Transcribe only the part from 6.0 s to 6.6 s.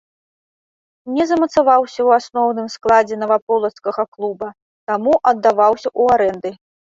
ў арэнды.